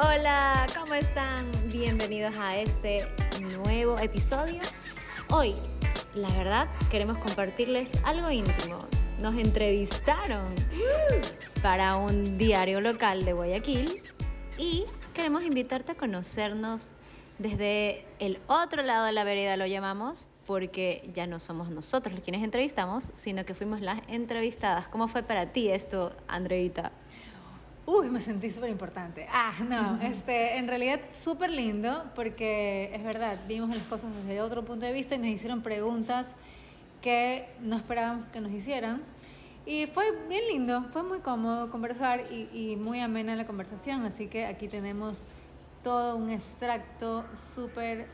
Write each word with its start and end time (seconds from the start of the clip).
Hola, 0.00 0.64
¿cómo 0.78 0.94
están? 0.94 1.50
Bienvenidos 1.72 2.32
a 2.38 2.56
este 2.56 3.04
nuevo 3.40 3.98
episodio. 3.98 4.60
Hoy, 5.28 5.56
la 6.14 6.30
verdad, 6.30 6.68
queremos 6.88 7.18
compartirles 7.18 7.90
algo 8.04 8.30
íntimo. 8.30 8.78
Nos 9.20 9.34
entrevistaron 9.34 10.54
para 11.62 11.96
un 11.96 12.38
diario 12.38 12.80
local 12.80 13.24
de 13.24 13.32
Guayaquil 13.32 14.02
y 14.56 14.84
queremos 15.14 15.42
invitarte 15.42 15.90
a 15.90 15.94
conocernos 15.96 16.92
desde 17.38 18.06
el 18.20 18.38
otro 18.46 18.84
lado 18.84 19.04
de 19.04 19.12
la 19.12 19.24
vereda, 19.24 19.56
lo 19.56 19.66
llamamos, 19.66 20.28
porque 20.46 21.10
ya 21.12 21.26
no 21.26 21.40
somos 21.40 21.70
nosotros 21.70 22.14
los 22.14 22.22
quienes 22.22 22.44
entrevistamos, 22.44 23.10
sino 23.14 23.44
que 23.44 23.54
fuimos 23.54 23.80
las 23.80 24.00
entrevistadas. 24.06 24.86
¿Cómo 24.86 25.08
fue 25.08 25.24
para 25.24 25.46
ti 25.46 25.70
esto, 25.70 26.14
Andreita? 26.28 26.92
Uy, 27.90 28.10
me 28.10 28.20
sentí 28.20 28.50
súper 28.50 28.68
importante. 28.68 29.26
Ah, 29.32 29.54
no, 29.66 29.98
este, 30.02 30.58
en 30.58 30.68
realidad 30.68 31.00
súper 31.10 31.50
lindo 31.50 32.04
porque 32.14 32.90
es 32.92 33.02
verdad, 33.02 33.38
vimos 33.48 33.74
las 33.74 33.86
cosas 33.86 34.14
desde 34.14 34.42
otro 34.42 34.62
punto 34.62 34.84
de 34.84 34.92
vista 34.92 35.14
y 35.14 35.18
nos 35.18 35.28
hicieron 35.28 35.62
preguntas 35.62 36.36
que 37.00 37.48
no 37.62 37.76
esperábamos 37.76 38.26
que 38.26 38.42
nos 38.42 38.52
hicieran. 38.52 39.00
Y 39.64 39.86
fue 39.86 40.04
bien 40.28 40.46
lindo, 40.48 40.84
fue 40.92 41.02
muy 41.02 41.20
cómodo 41.20 41.70
conversar 41.70 42.24
y, 42.30 42.50
y 42.52 42.76
muy 42.76 43.00
amena 43.00 43.34
la 43.36 43.46
conversación, 43.46 44.04
así 44.04 44.26
que 44.26 44.44
aquí 44.44 44.68
tenemos 44.68 45.22
todo 45.82 46.14
un 46.16 46.28
extracto 46.28 47.24
súper 47.34 48.06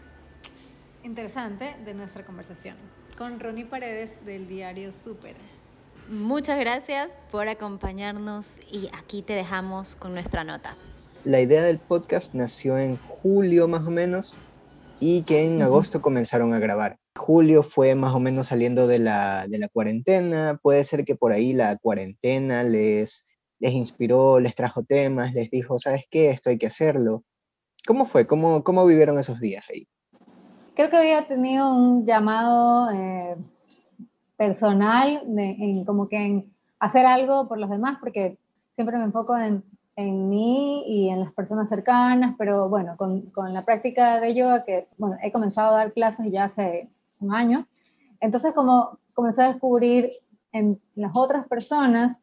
interesante 1.03 1.75
de 1.85 1.95
nuestra 1.95 2.25
conversación 2.25 2.77
con 3.17 3.41
Ronnie 3.41 3.65
Paredes 3.65 4.25
del 4.25 4.49
diario 4.49 4.93
Súper. 4.93 5.37
Muchas 6.09 6.61
gracias 6.61 7.17
por 7.31 7.49
acompañarnos 7.49 8.59
y 8.71 8.91
aquí 8.93 9.23
te 9.23 9.33
dejamos 9.33 9.97
con 9.97 10.13
nuestra 10.13 10.45
nota. 10.45 10.77
La 11.25 11.41
idea 11.41 11.63
del 11.63 11.79
podcast 11.79 12.35
nació 12.35 12.77
en 12.77 12.99
julio 12.99 13.69
más 13.69 13.87
o 13.87 13.91
menos 13.91 14.37
y 15.01 15.23
que 15.23 15.47
en 15.47 15.63
agosto 15.63 16.03
comenzaron 16.03 16.53
a 16.53 16.59
grabar. 16.59 16.99
Julio 17.17 17.63
fue 17.63 17.95
más 17.95 18.15
o 18.15 18.21
menos 18.21 18.49
saliendo 18.49 18.87
de 18.87 18.99
la, 18.99 19.47
de 19.49 19.59
la 19.59 19.69
cuarentena, 19.69 20.61
puede 20.63 20.85
ser 20.85 21.07
que 21.07 21.17
por 21.17 21.33
ahí 21.33 21.55
la 21.55 21.79
cuarentena 21.79 22.65
les, 22.65 23.27
les 23.59 23.73
inspiró, 23.73 24.41
les 24.41 24.55
trajo 24.55 24.83
temas, 24.83 25.33
les 25.33 25.51
dijo, 25.51 25.79
¿sabes 25.79 26.03
qué? 26.11 26.29
Esto 26.29 26.51
hay 26.51 26.59
que 26.59 26.67
hacerlo. 26.67 27.25
¿Cómo 27.87 28.05
fue? 28.05 28.27
¿Cómo, 28.27 28.63
cómo 28.63 28.85
vivieron 28.85 29.19
esos 29.19 29.41
días 29.41 29.65
ahí? 29.73 29.89
Creo 30.75 30.91
que 30.91 30.97
había 30.97 31.27
tenido 31.27 31.71
un 31.71 32.05
llamado 32.05 32.91
eh, 32.91 33.37
personal, 34.37 35.23
en, 35.37 35.85
como 35.85 36.09
que 36.09 36.17
en 36.17 36.53
hacer 36.79 37.07
algo 37.07 37.49
por 37.49 37.59
los 37.59 37.71
demás, 37.71 37.99
porque 38.01 38.39
siempre 38.73 38.99
me 38.99 39.05
enfoco 39.05 39.37
en, 39.37 39.63
en 39.97 40.29
mí 40.29 40.85
y 40.87 41.09
en 41.09 41.21
las 41.21 41.33
personas 41.33 41.69
cercanas, 41.69 42.35
pero 42.37 42.69
bueno, 42.69 42.97
con, 42.97 43.23
con, 43.31 43.55
la 43.55 43.65
práctica 43.65 44.21
de 44.21 44.35
yoga, 44.35 44.65
que 44.65 44.89
bueno, 44.99 45.17
he 45.23 45.31
comenzado 45.31 45.75
a 45.75 45.79
dar 45.79 45.93
clases 45.93 46.31
ya 46.31 46.45
hace 46.45 46.89
un 47.21 47.35
año, 47.35 47.67
entonces 48.21 48.53
como 48.55 48.99
comencé 49.13 49.43
a 49.43 49.53
descubrir 49.53 50.11
en 50.53 50.81
las 50.95 51.13
otras 51.15 51.47
personas 51.47 52.21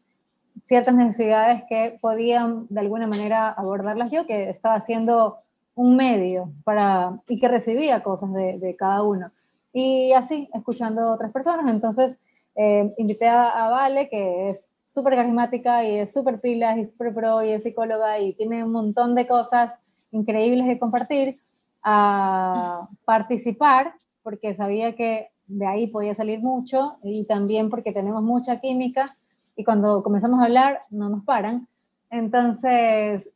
ciertas 0.63 0.95
necesidades 0.95 1.63
que 1.69 1.97
podían 2.01 2.67
de 2.69 2.79
alguna 2.79 3.07
manera 3.07 3.49
abordarlas 3.49 4.11
yo, 4.11 4.25
que 4.25 4.49
estaba 4.49 4.75
haciendo 4.75 5.37
un 5.75 5.95
medio 5.95 6.51
para, 6.63 7.19
y 7.27 7.39
que 7.39 7.47
recibía 7.47 8.03
cosas 8.03 8.33
de, 8.33 8.59
de 8.59 8.75
cada 8.75 9.03
uno. 9.03 9.31
Y 9.73 10.11
así, 10.13 10.49
escuchando 10.53 11.01
a 11.01 11.13
otras 11.13 11.31
personas. 11.31 11.69
Entonces, 11.71 12.19
eh, 12.55 12.93
invité 12.97 13.27
a, 13.27 13.69
Vale, 13.69 14.09
que 14.09 14.49
es 14.49 14.75
súper 14.85 15.15
carismática 15.15 15.85
y 15.85 15.97
es 15.97 16.11
súper 16.11 16.41
pila 16.41 16.77
y 16.77 16.85
súper 16.85 17.13
pro 17.13 17.41
y 17.43 17.49
es 17.49 17.63
psicóloga 17.63 18.19
y 18.19 18.33
tiene 18.33 18.63
un 18.63 18.71
montón 18.71 19.15
de 19.15 19.25
cosas 19.25 19.71
increíbles 20.11 20.67
de 20.67 20.77
compartir, 20.77 21.39
a 21.83 22.81
participar, 23.05 23.93
porque 24.23 24.53
sabía 24.53 24.95
que 24.95 25.29
de 25.47 25.65
ahí 25.65 25.87
podía 25.87 26.13
salir 26.13 26.39
mucho 26.39 26.97
y 27.03 27.25
también 27.25 27.69
porque 27.69 27.91
tenemos 27.91 28.21
mucha 28.21 28.59
química 28.59 29.17
y 29.55 29.63
cuando 29.63 30.03
comenzamos 30.03 30.39
a 30.41 30.45
hablar 30.45 30.81
no 30.89 31.09
nos 31.09 31.23
paran. 31.23 31.67
Entonces, 32.09 33.29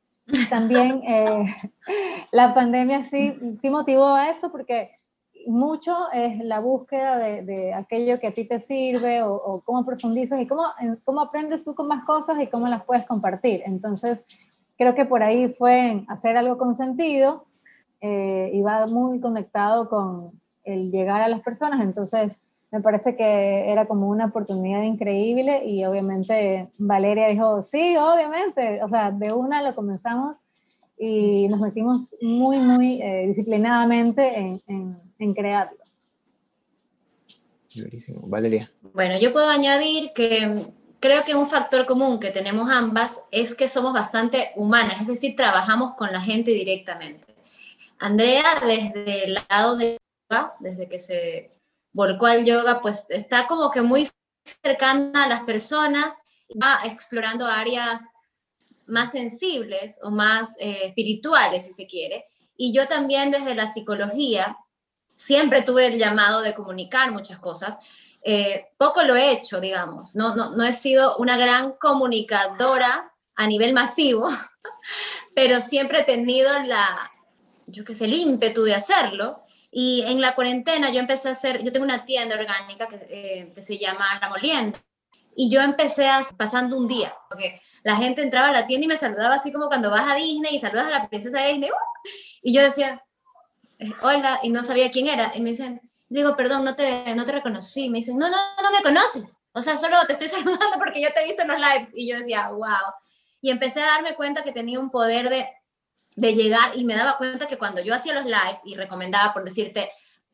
también 0.49 1.01
eh, 1.07 1.45
la 2.31 2.53
pandemia 2.53 3.03
sí, 3.03 3.33
sí 3.55 3.69
motivó 3.69 4.13
a 4.13 4.29
esto 4.29 4.51
porque 4.51 4.91
mucho 5.47 6.11
es 6.11 6.43
la 6.43 6.59
búsqueda 6.59 7.17
de, 7.17 7.73
aquello 7.73 8.19
que 8.19 8.27
a 8.27 8.33
ti 8.33 8.45
te 8.45 8.59
sirve 8.59 9.23
o, 9.23 9.61
cómo 9.65 9.85
profundizas 9.85 10.41
y 10.41 10.47
cómo, 10.47 10.63
cómo 11.03 11.21
aprendes 11.21 11.63
tú 11.63 11.75
con 11.75 11.87
más 11.87 12.05
cosas 12.05 12.41
y 12.41 12.47
cómo 12.47 12.67
las 12.67 12.83
puedes 12.83 13.05
compartir. 13.05 13.61
Entonces, 13.65 14.25
creo 14.77 14.95
que 14.95 15.05
por 15.05 15.23
ahí 15.23 15.53
fue 15.53 16.03
hacer 16.07 16.37
algo 16.37 16.57
con 16.57 16.75
sentido 16.75 17.45
eh, 18.01 18.51
y 18.53 18.61
va 18.61 18.87
muy 18.87 19.19
conectado 19.19 19.89
con 19.89 20.31
el 20.63 20.91
llegar 20.91 21.21
a 21.21 21.27
las 21.27 21.41
personas. 21.41 21.81
Entonces, 21.81 22.39
me 22.71 22.81
parece 22.81 23.15
que 23.15 23.71
era 23.71 23.85
como 23.85 24.09
una 24.09 24.25
oportunidad 24.25 24.81
increíble 24.81 25.65
y 25.65 25.85
obviamente 25.85 26.69
Valeria 26.77 27.27
dijo, 27.27 27.63
sí, 27.63 27.95
obviamente, 27.95 28.83
o 28.83 28.89
sea, 28.89 29.11
de 29.11 29.31
una 29.31 29.61
lo 29.61 29.73
comenzamos 29.75 30.35
y 30.97 31.47
nos 31.47 31.59
metimos 31.59 32.15
muy, 32.21 32.57
muy 32.57 33.01
eh, 33.01 33.25
disciplinadamente 33.27 34.37
en, 34.37 34.61
en, 35.19 35.33
crearlo. 35.33 35.77
Valeria. 38.23 38.71
Bueno, 38.93 39.19
yo 39.19 39.33
puedo 39.33 39.49
añadir 39.49 40.11
que 40.13 40.65
creo 41.01 41.23
que 41.23 41.35
un 41.35 41.47
factor 41.47 41.85
común 41.85 42.19
que 42.19 42.31
tenemos 42.31 42.69
ambas 42.69 43.21
es 43.31 43.53
que 43.53 43.67
somos 43.67 43.93
bastante 43.93 44.51
humanas, 44.55 45.01
es 45.01 45.07
decir, 45.07 45.35
trabajamos 45.35 45.95
con 45.95 46.11
la 46.11 46.21
gente 46.21 46.51
directamente. 46.51 47.35
Andrea, 47.99 48.61
desde 48.65 49.25
el 49.25 49.39
lado 49.49 49.75
de 49.75 49.97
yoga, 50.29 50.53
desde 50.59 50.87
que 50.87 50.99
se 50.99 51.51
volcó 51.91 52.27
al 52.27 52.45
yoga, 52.45 52.81
pues 52.81 53.05
está 53.09 53.47
como 53.47 53.71
que 53.71 53.81
muy 53.81 54.07
cercana 54.63 55.25
a 55.25 55.27
las 55.27 55.41
personas, 55.41 56.15
va 56.61 56.79
explorando 56.85 57.45
áreas 57.45 58.03
más 58.87 59.11
sensibles 59.11 59.99
o 60.03 60.11
más 60.11 60.55
eh, 60.59 60.85
espirituales, 60.85 61.65
si 61.65 61.73
se 61.73 61.87
quiere. 61.87 62.25
Y 62.57 62.73
yo 62.73 62.87
también 62.87 63.31
desde 63.31 63.55
la 63.55 63.67
psicología 63.67 64.57
siempre 65.15 65.61
tuve 65.61 65.87
el 65.87 65.97
llamado 65.97 66.41
de 66.41 66.53
comunicar 66.53 67.11
muchas 67.11 67.39
cosas. 67.39 67.77
Eh, 68.21 68.67
poco 68.77 69.03
lo 69.03 69.15
he 69.15 69.31
hecho, 69.31 69.59
digamos, 69.59 70.15
no, 70.15 70.35
no, 70.35 70.55
no 70.55 70.63
he 70.63 70.73
sido 70.73 71.15
una 71.17 71.37
gran 71.37 71.73
comunicadora 71.73 73.13
a 73.35 73.47
nivel 73.47 73.73
masivo, 73.73 74.29
pero 75.35 75.61
siempre 75.61 75.99
he 75.99 76.03
tenido 76.03 76.51
la, 76.63 77.11
yo 77.67 77.83
qué 77.83 77.95
sé, 77.95 78.05
el 78.05 78.13
ímpetu 78.13 78.63
de 78.63 78.75
hacerlo. 78.75 79.41
Y 79.71 80.03
en 80.07 80.21
la 80.21 80.35
cuarentena 80.35 80.89
yo 80.89 80.99
empecé 80.99 81.27
a 81.27 81.33
hacer, 81.33 81.61
yo 81.61 81.71
tengo 81.71 81.83
una 81.83 82.05
tienda 82.05 82.35
orgánica 82.35 82.87
que, 82.87 82.95
eh, 83.09 83.51
que 83.53 83.61
se 83.61 83.77
llama 83.77 84.17
La 84.21 84.29
Molienda, 84.29 84.81
y 85.35 85.49
yo 85.49 85.61
empecé 85.61 86.07
a, 86.07 86.21
pasando 86.37 86.77
un 86.77 86.87
día, 86.87 87.13
porque 87.29 87.61
la 87.83 87.97
gente 87.97 88.21
entraba 88.21 88.47
a 88.47 88.53
la 88.53 88.65
tienda 88.65 88.85
y 88.85 88.87
me 88.87 88.97
saludaba 88.97 89.35
así 89.35 89.51
como 89.51 89.67
cuando 89.67 89.91
vas 89.91 90.09
a 90.09 90.15
Disney 90.15 90.55
y 90.55 90.59
saludas 90.59 90.87
a 90.87 90.91
la 90.91 91.09
princesa 91.09 91.41
de 91.41 91.49
Disney. 91.49 91.69
¡uh! 91.69 92.09
Y 92.41 92.53
yo 92.55 92.63
decía, 92.63 93.03
eh, 93.79 93.91
hola, 94.01 94.39
y 94.43 94.49
no 94.49 94.63
sabía 94.63 94.89
quién 94.89 95.07
era. 95.07 95.33
Y 95.35 95.41
me 95.41 95.49
dicen, 95.49 95.81
digo, 96.07 96.35
perdón, 96.37 96.63
no 96.63 96.75
te, 96.75 97.13
no 97.15 97.25
te 97.25 97.33
reconocí. 97.33 97.89
Me 97.89 97.97
dicen, 97.97 98.17
no, 98.17 98.29
no, 98.29 98.37
no 98.63 98.71
me 98.71 98.81
conoces. 98.81 99.37
O 99.51 99.61
sea, 99.61 99.77
solo 99.77 99.97
te 100.07 100.13
estoy 100.13 100.27
saludando 100.29 100.77
porque 100.77 101.01
yo 101.01 101.11
te 101.13 101.21
he 101.21 101.25
visto 101.25 101.41
en 101.41 101.49
los 101.49 101.59
lives. 101.59 101.89
Y 101.93 102.09
yo 102.09 102.17
decía, 102.17 102.49
wow. 102.49 102.93
Y 103.41 103.49
empecé 103.51 103.81
a 103.81 103.87
darme 103.87 104.15
cuenta 104.15 104.43
que 104.43 104.53
tenía 104.53 104.79
un 104.79 104.89
poder 104.89 105.29
de, 105.29 105.49
de 106.15 106.33
llegar 106.33 106.77
y 106.77 106.85
me 106.85 106.95
daba 106.95 107.17
cuenta 107.17 107.47
que 107.47 107.57
cuando 107.57 107.81
yo 107.81 107.93
hacía 107.93 108.13
los 108.13 108.25
lives 108.25 108.61
y 108.63 108.75
recomendaba, 108.75 109.33
por 109.33 109.43
decirte, 109.43 109.91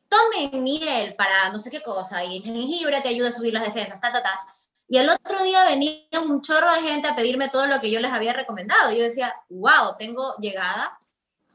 tomen 0.08 0.62
miel 0.62 1.14
para 1.16 1.50
no 1.50 1.58
sé 1.58 1.70
qué 1.70 1.82
cosa 1.82 2.22
y 2.24 2.40
jengibre 2.40 3.00
te 3.00 3.08
ayuda 3.08 3.30
a 3.30 3.32
subir 3.32 3.52
las 3.52 3.64
defensas, 3.64 4.00
ta, 4.00 4.12
ta, 4.12 4.22
ta 4.22 4.51
y 4.92 4.98
el 4.98 5.08
otro 5.08 5.42
día 5.42 5.64
venía 5.64 6.02
un 6.22 6.42
chorro 6.42 6.70
de 6.70 6.82
gente 6.82 7.08
a 7.08 7.16
pedirme 7.16 7.48
todo 7.48 7.66
lo 7.66 7.80
que 7.80 7.90
yo 7.90 7.98
les 7.98 8.12
había 8.12 8.34
recomendado. 8.34 8.92
Yo 8.92 9.02
decía, 9.02 9.34
wow, 9.48 9.96
tengo 9.98 10.36
llegada. 10.36 11.00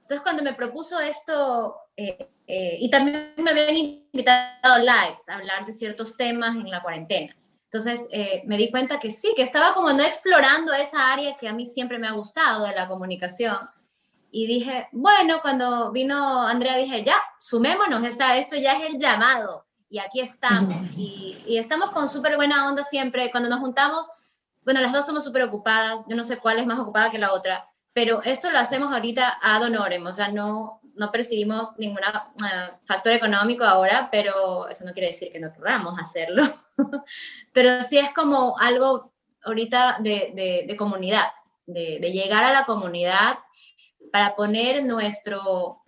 Entonces 0.02 0.22
cuando 0.24 0.42
me 0.42 0.56
propuso 0.56 1.00
esto, 1.00 1.76
eh, 1.96 2.32
eh, 2.48 2.78
y 2.80 2.90
también 2.90 3.36
me 3.38 3.52
habían 3.52 3.76
invitado 3.76 4.80
lives 4.80 5.30
a 5.30 5.36
hablar 5.36 5.68
de 5.68 5.74
ciertos 5.74 6.18
temas 6.18 6.56
en 6.56 6.68
la 6.72 6.82
cuarentena. 6.82 7.38
Entonces 7.66 8.08
eh, 8.12 8.42
me 8.48 8.58
di 8.58 8.72
cuenta 8.72 9.00
que 9.00 9.12
sí, 9.12 9.32
que 9.36 9.44
estaba 9.44 9.76
como 9.76 9.94
no 9.94 10.02
explorando 10.02 10.74
esa 10.74 11.14
área 11.14 11.38
que 11.38 11.48
a 11.48 11.54
mí 11.54 11.68
siempre 11.68 12.00
me 12.00 12.08
ha 12.08 12.14
gustado 12.14 12.66
de 12.66 12.74
la 12.74 12.88
comunicación. 12.88 13.70
Y 14.32 14.48
dije, 14.48 14.88
bueno, 14.94 15.42
cuando 15.44 15.92
vino 15.92 16.42
Andrea 16.42 16.76
dije, 16.76 17.04
ya, 17.04 17.22
sumémonos, 17.38 18.02
o 18.02 18.12
sea, 18.12 18.36
esto 18.36 18.56
ya 18.56 18.78
es 18.78 18.90
el 18.90 18.98
llamado 18.98 19.67
y 19.90 20.00
aquí 20.00 20.20
estamos. 20.20 20.92
Y, 20.98 21.38
y 21.46 21.58
estamos 21.58 21.92
con 21.92 22.10
súper 22.10 22.36
buena 22.36 22.68
onda 22.68 22.84
siempre. 22.84 23.32
Cuando 23.32 23.50
nos 23.50 23.60
juntamos, 23.60 24.10
bueno, 24.68 24.82
las 24.82 24.92
dos 24.92 25.06
somos 25.06 25.24
súper 25.24 25.44
ocupadas, 25.44 26.06
yo 26.10 26.16
no 26.18 26.26
sé 26.26 26.38
cuál 26.38 26.60
es 26.60 26.68
más 26.68 26.78
ocupada 26.78 27.10
que 27.10 27.18
la 27.18 27.32
otra, 27.32 27.70
pero 27.94 28.22
esto 28.24 28.52
lo 28.52 28.60
hacemos 28.60 28.94
ahorita 28.94 29.38
ad 29.42 29.64
honorem, 29.64 30.06
o 30.06 30.12
sea, 30.12 30.28
no, 30.28 30.82
no 30.96 31.10
percibimos 31.10 31.78
ningún 31.78 32.00
uh, 32.00 32.78
factor 32.84 33.14
económico 33.14 33.64
ahora, 33.64 34.10
pero 34.12 34.68
eso 34.68 34.84
no 34.84 34.92
quiere 34.92 35.08
decir 35.08 35.32
que 35.32 35.40
no 35.40 35.54
queramos 35.54 35.98
hacerlo. 35.98 36.44
pero 37.54 37.82
sí 37.82 37.98
es 37.98 38.14
como 38.14 38.58
algo 38.60 39.14
ahorita 39.44 40.00
de, 40.02 40.34
de, 40.36 40.66
de 40.68 40.76
comunidad, 40.76 41.28
de, 41.66 42.00
de, 42.02 42.12
llegar 42.12 42.44
a 42.44 42.52
la 42.52 42.66
comunidad 42.66 43.40
para 44.12 44.36
poner 44.36 44.84
nuestro, 44.84 45.82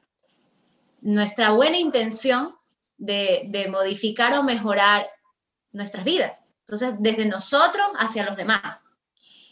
nuestra 1.01 1.51
buena 1.51 1.77
intención 1.77 2.55
de, 2.99 3.67
modificar 3.71 4.33
o 4.37 4.43
mejorar 4.43 5.07
nuestras 5.71 6.03
vidas. 6.03 6.49
Entonces, 6.61 6.95
desde 6.99 7.25
nosotros 7.25 7.87
hacia 7.97 8.25
los 8.25 8.35
demás. 8.35 8.89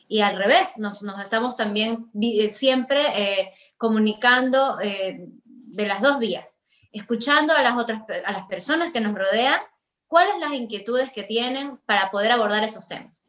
Y 0.08 0.22
al 0.22 0.38
revés, 0.38 0.78
nos, 0.78 1.02
nos 1.02 1.22
estamos 1.22 1.58
también 1.58 2.10
eh, 2.22 2.50
siempre 2.50 3.02
eh, 3.16 3.54
comunicando 3.78 4.80
eh, 4.82 5.28
de 5.44 5.86
las 5.86 6.02
dos 6.02 6.20
vías, 6.20 6.60
escuchando 6.92 7.54
a 7.54 7.62
las 7.62 7.78
otras 7.78 8.04
a 8.26 8.32
las 8.32 8.44
personas 8.48 8.94
que 8.94 9.02
nos 9.02 9.14
rodean, 9.14 9.60
cuáles 10.08 10.40
las 10.40 10.54
inquietudes 10.54 11.12
que 11.12 11.24
tienen 11.24 11.78
para 11.86 12.10
poder 12.10 12.32
abordar 12.32 12.64
esos 12.64 12.88
temas. 12.88 13.26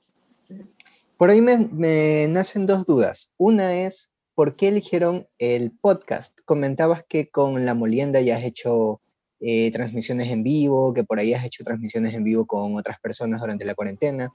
Por 1.16 1.30
ahí 1.30 1.40
me, 1.40 1.58
me 1.72 2.28
nacen 2.28 2.66
dos 2.66 2.86
dudas. 2.86 3.32
Una 3.36 3.74
es, 3.74 4.12
¿por 4.34 4.54
qué 4.54 4.68
eligieron 4.68 5.26
el 5.38 5.72
podcast? 5.72 6.38
Comentabas 6.44 7.04
que 7.08 7.28
con 7.28 7.66
La 7.66 7.74
Molienda 7.74 8.20
ya 8.20 8.36
has 8.36 8.44
hecho 8.44 9.00
eh, 9.40 9.70
transmisiones 9.70 10.30
en 10.30 10.42
vivo, 10.42 10.92
que 10.92 11.04
por 11.04 11.18
ahí 11.18 11.34
has 11.34 11.44
hecho 11.44 11.64
transmisiones 11.64 12.14
en 12.14 12.24
vivo 12.24 12.46
con 12.46 12.76
otras 12.76 12.98
personas 13.00 13.40
durante 13.40 13.64
la 13.64 13.74
cuarentena. 13.74 14.30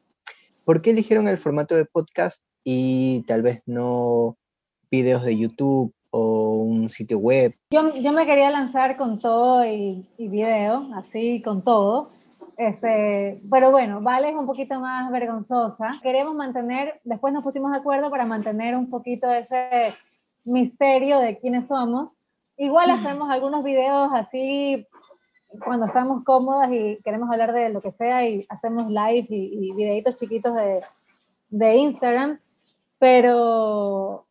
¿Por 0.63 0.81
qué 0.81 0.91
eligieron 0.91 1.27
el 1.27 1.37
formato 1.37 1.75
de 1.75 1.85
podcast 1.85 2.43
y 2.63 3.23
tal 3.27 3.41
vez 3.41 3.61
no 3.65 4.37
videos 4.89 5.23
de 5.23 5.37
YouTube 5.37 5.93
o 6.11 6.55
un 6.55 6.89
sitio 6.89 7.17
web? 7.19 7.53
Yo, 7.71 7.93
yo 7.95 8.13
me 8.13 8.25
quería 8.25 8.49
lanzar 8.49 8.95
con 8.95 9.19
todo 9.19 9.65
y, 9.65 10.07
y 10.17 10.27
video, 10.27 10.89
así 10.95 11.41
con 11.41 11.63
todo. 11.63 12.11
Este, 12.57 13.41
pero 13.49 13.71
bueno, 13.71 14.01
Vale 14.01 14.29
es 14.29 14.35
un 14.35 14.45
poquito 14.45 14.79
más 14.79 15.11
vergonzosa. 15.11 15.99
Queremos 16.01 16.35
mantener, 16.35 17.01
después 17.03 17.33
nos 17.33 17.43
pusimos 17.43 17.71
de 17.71 17.77
acuerdo 17.77 18.09
para 18.09 18.25
mantener 18.25 18.75
un 18.75 18.89
poquito 18.89 19.31
ese 19.31 19.93
misterio 20.43 21.19
de 21.19 21.37
quiénes 21.39 21.67
somos. 21.67 22.17
Igual 22.57 22.91
hacemos 22.91 23.29
algunos 23.29 23.63
videos 23.63 24.11
así 24.13 24.87
cuando 25.63 25.85
estamos 25.85 26.23
cómodas 26.23 26.71
y 26.71 26.99
queremos 27.03 27.29
hablar 27.29 27.53
de 27.53 27.69
lo 27.69 27.81
que 27.81 27.91
sea 27.91 28.27
y 28.27 28.45
hacemos 28.49 28.87
live 28.89 29.27
y, 29.29 29.69
y 29.69 29.71
videitos 29.73 30.15
chiquitos 30.15 30.55
de, 30.55 30.81
de 31.49 31.75
Instagram, 31.75 32.39
pero 32.97 34.25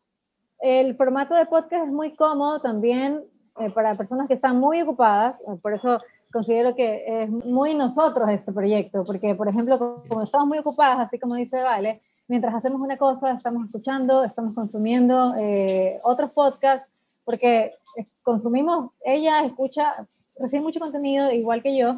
el 0.59 0.95
formato 0.95 1.35
de 1.35 1.45
podcast 1.45 1.85
es 1.85 1.91
muy 1.91 2.15
cómodo 2.15 2.59
también 2.59 3.23
eh, 3.59 3.69
para 3.69 3.95
personas 3.95 4.27
que 4.27 4.33
están 4.33 4.59
muy 4.59 4.81
ocupadas, 4.81 5.41
por 5.61 5.73
eso 5.73 5.99
considero 6.31 6.75
que 6.75 7.23
es 7.23 7.29
muy 7.29 7.75
nosotros 7.75 8.27
este 8.29 8.51
proyecto, 8.51 9.03
porque 9.03 9.35
por 9.35 9.47
ejemplo, 9.47 10.03
como 10.07 10.23
estamos 10.23 10.47
muy 10.47 10.57
ocupadas, 10.57 10.99
así 10.99 11.19
como 11.19 11.35
dice 11.35 11.61
Vale, 11.61 12.01
mientras 12.27 12.55
hacemos 12.55 12.81
una 12.81 12.97
cosa, 12.97 13.31
estamos 13.31 13.65
escuchando, 13.65 14.23
estamos 14.23 14.53
consumiendo 14.53 15.35
eh, 15.37 15.99
otros 16.03 16.31
podcasts, 16.31 16.91
porque 17.23 17.73
consumimos, 18.21 18.91
ella 19.03 19.43
escucha, 19.43 20.07
recibe 20.37 20.61
mucho 20.61 20.79
contenido 20.79 21.31
igual 21.31 21.61
que 21.61 21.77
yo, 21.77 21.97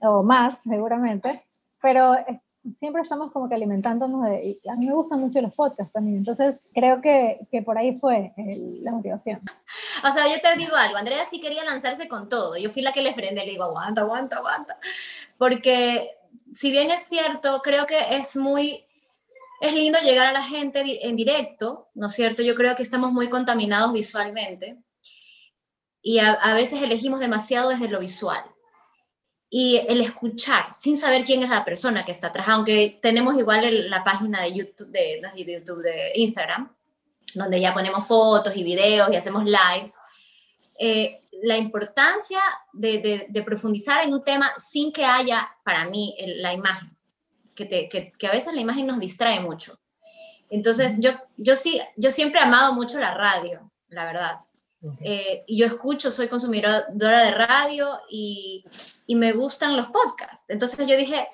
o 0.00 0.22
más 0.22 0.58
seguramente, 0.62 1.44
pero 1.80 2.14
siempre 2.78 3.02
estamos 3.02 3.32
como 3.32 3.48
que 3.48 3.54
alimentándonos 3.54 4.24
de, 4.24 4.58
y 4.62 4.68
a 4.68 4.74
mí 4.74 4.86
me 4.86 4.94
gustan 4.94 5.20
mucho 5.20 5.40
los 5.40 5.54
podcasts 5.54 5.92
también, 5.92 6.18
entonces 6.18 6.56
creo 6.74 7.00
que, 7.00 7.46
que 7.50 7.62
por 7.62 7.78
ahí 7.78 7.98
fue 7.98 8.32
la 8.82 8.92
motivación. 8.92 9.40
O 10.04 10.10
sea, 10.10 10.26
yo 10.28 10.40
te 10.40 10.56
digo 10.58 10.74
algo, 10.74 10.96
Andrea 10.96 11.24
sí 11.30 11.40
quería 11.40 11.64
lanzarse 11.64 12.08
con 12.08 12.28
todo, 12.28 12.56
yo 12.56 12.70
fui 12.70 12.82
la 12.82 12.92
que 12.92 13.02
le 13.02 13.14
frené, 13.14 13.44
le 13.44 13.52
digo, 13.52 13.64
aguanta, 13.64 14.00
aguanta, 14.02 14.36
aguanta, 14.36 14.78
porque 15.38 16.10
si 16.52 16.70
bien 16.70 16.90
es 16.90 17.02
cierto, 17.02 17.60
creo 17.62 17.86
que 17.86 18.16
es 18.16 18.36
muy, 18.36 18.84
es 19.60 19.74
lindo 19.74 19.98
llegar 20.00 20.26
a 20.26 20.32
la 20.32 20.42
gente 20.42 21.06
en 21.06 21.16
directo, 21.16 21.88
¿no 21.94 22.08
es 22.08 22.14
cierto? 22.14 22.42
Yo 22.42 22.54
creo 22.54 22.76
que 22.76 22.82
estamos 22.82 23.12
muy 23.12 23.28
contaminados 23.28 23.92
visualmente 23.92 24.78
y 26.02 26.18
a, 26.18 26.32
a 26.32 26.54
veces 26.54 26.82
elegimos 26.82 27.20
demasiado 27.20 27.70
desde 27.70 27.88
lo 27.88 28.00
visual 28.00 28.44
y 29.48 29.76
el 29.88 30.00
escuchar 30.00 30.74
sin 30.74 30.98
saber 30.98 31.24
quién 31.24 31.42
es 31.42 31.50
la 31.50 31.64
persona 31.64 32.04
que 32.04 32.12
está 32.12 32.28
atrás, 32.28 32.46
aunque 32.48 32.98
tenemos 33.00 33.38
igual 33.38 33.88
la 33.88 34.02
página 34.04 34.42
de 34.42 34.54
YouTube, 34.54 34.88
de, 34.88 35.22
de 35.34 35.52
YouTube, 35.52 35.82
de 35.82 36.12
Instagram, 36.16 36.74
donde 37.34 37.60
ya 37.60 37.72
ponemos 37.72 38.06
fotos 38.06 38.56
y 38.56 38.64
videos 38.64 39.08
y 39.12 39.16
hacemos 39.16 39.44
lives, 39.44 39.94
eh, 40.78 41.22
la 41.42 41.56
importancia 41.56 42.40
de, 42.72 42.98
de, 42.98 43.26
de, 43.28 43.42
profundizar 43.42 44.04
en 44.04 44.14
un 44.14 44.24
tema 44.24 44.50
sin 44.58 44.92
que 44.92 45.04
haya, 45.04 45.50
para 45.64 45.84
mí, 45.84 46.14
el, 46.18 46.42
la 46.42 46.52
imagen, 46.52 46.95
que, 47.56 47.64
te, 47.64 47.88
que, 47.88 48.12
que, 48.12 48.26
a 48.28 48.32
veces 48.32 48.54
la 48.54 48.60
imagen 48.60 48.86
nos 48.86 49.00
distrae 49.00 49.40
mucho. 49.40 49.80
Entonces, 50.48 50.96
yo, 51.00 51.10
yo 51.36 51.56
sí, 51.56 51.80
yo 51.96 52.10
siempre 52.12 52.40
he 52.40 52.44
amado 52.44 52.72
mucho 52.74 53.00
la 53.00 53.14
radio, 53.14 53.72
la 53.88 54.04
verdad. 54.04 54.40
Eh, 55.00 55.42
y 55.48 55.58
yo 55.58 55.66
escucho, 55.66 56.12
soy 56.12 56.28
consumidora 56.28 56.86
de 56.88 57.30
radio 57.32 57.98
y, 58.08 58.64
y, 59.06 59.16
me 59.16 59.32
gustan 59.32 59.76
los 59.76 59.88
podcasts. 59.88 60.44
Entonces 60.48 60.86
yo 60.86 60.96
dije, 60.96 61.26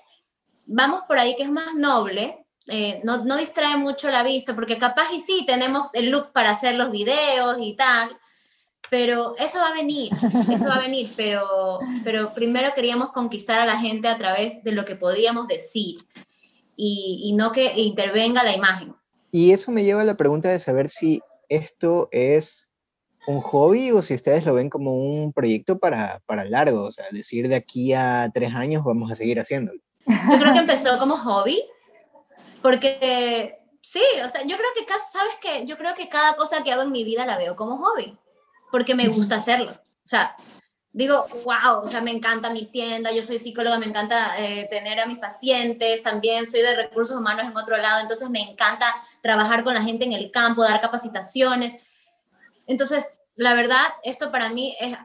vamos 0.64 1.02
por 1.06 1.18
ahí 1.18 1.36
que 1.36 1.42
es 1.42 1.50
más 1.50 1.74
noble, 1.74 2.46
eh, 2.68 3.00
no, 3.04 3.24
no, 3.24 3.36
distrae 3.36 3.76
mucho 3.76 4.10
la 4.10 4.22
vista, 4.22 4.54
porque 4.54 4.78
capaz 4.78 5.12
y 5.12 5.20
sí, 5.20 5.44
tenemos 5.46 5.90
el 5.94 6.10
look 6.10 6.32
para 6.32 6.50
hacer 6.50 6.76
los 6.76 6.90
videos 6.90 7.58
y 7.60 7.74
tal, 7.74 8.16
pero 8.90 9.34
eso 9.38 9.58
va 9.58 9.68
a 9.68 9.74
venir, 9.74 10.12
eso 10.50 10.66
va 10.66 10.76
a 10.76 10.82
venir, 10.82 11.12
pero, 11.16 11.78
pero 12.04 12.34
primero 12.34 12.74
queríamos 12.74 13.10
conquistar 13.10 13.60
a 13.60 13.66
la 13.66 13.78
gente 13.78 14.08
a 14.08 14.18
través 14.18 14.62
de 14.64 14.72
lo 14.72 14.84
que 14.84 14.96
podíamos 14.96 15.48
decir 15.48 15.98
y, 16.76 17.22
y 17.24 17.32
no 17.32 17.52
que 17.52 17.72
intervenga 17.76 18.42
la 18.42 18.54
imagen. 18.54 18.94
Y 19.30 19.52
eso 19.52 19.72
me 19.72 19.84
lleva 19.84 20.02
a 20.02 20.04
la 20.04 20.16
pregunta 20.16 20.50
de 20.50 20.58
saber 20.58 20.90
si 20.90 21.22
esto 21.48 22.08
es 22.12 22.72
un 23.26 23.40
hobby 23.40 23.90
o 23.92 24.02
si 24.02 24.14
ustedes 24.14 24.44
lo 24.44 24.54
ven 24.54 24.68
como 24.68 24.96
un 24.96 25.32
proyecto 25.32 25.78
para, 25.78 26.20
para 26.26 26.44
largo, 26.44 26.84
o 26.84 26.92
sea, 26.92 27.04
decir 27.12 27.48
de 27.48 27.56
aquí 27.56 27.92
a 27.92 28.30
tres 28.32 28.54
años 28.54 28.84
vamos 28.84 29.10
a 29.10 29.14
seguir 29.14 29.38
haciéndolo. 29.38 29.80
Yo 30.06 30.38
creo 30.38 30.52
que 30.52 30.58
empezó 30.58 30.98
como 30.98 31.16
hobby, 31.16 31.62
porque 32.60 33.58
sí, 33.80 34.02
o 34.24 34.28
sea, 34.28 34.42
yo 34.42 34.56
creo 34.56 34.68
que, 34.76 34.86
¿sabes 35.12 35.34
qué? 35.40 35.64
Yo 35.66 35.76
creo 35.78 35.94
que 35.94 36.08
cada 36.08 36.34
cosa 36.34 36.64
que 36.64 36.72
hago 36.72 36.82
en 36.82 36.92
mi 36.92 37.04
vida 37.04 37.24
la 37.24 37.38
veo 37.38 37.54
como 37.54 37.78
hobby, 37.78 38.16
porque 38.72 38.96
me 38.96 39.06
gusta 39.06 39.36
hacerlo. 39.36 39.70
O 39.70 40.06
sea, 40.08 40.34
digo, 40.92 41.26
wow, 41.44 41.78
o 41.82 41.86
sea, 41.86 42.00
me 42.00 42.10
encanta 42.10 42.50
mi 42.50 42.66
tienda, 42.66 43.12
yo 43.12 43.22
soy 43.22 43.38
psicóloga, 43.38 43.78
me 43.78 43.86
encanta 43.86 44.34
eh, 44.38 44.66
tener 44.68 44.98
a 44.98 45.06
mis 45.06 45.18
pacientes, 45.18 46.02
también 46.02 46.44
soy 46.44 46.62
de 46.62 46.74
recursos 46.74 47.16
humanos 47.16 47.46
en 47.46 47.56
otro 47.56 47.76
lado, 47.76 48.00
entonces 48.00 48.28
me 48.30 48.40
encanta 48.40 48.92
trabajar 49.22 49.62
con 49.62 49.74
la 49.74 49.82
gente 49.82 50.04
en 50.04 50.12
el 50.12 50.30
campo, 50.30 50.64
dar 50.64 50.80
capacitaciones. 50.80 51.80
Entonces, 52.66 53.14
la 53.36 53.54
verdad, 53.54 53.84
esto 54.02 54.32
para 54.32 54.48
mí 54.48 54.76
es 54.80 54.96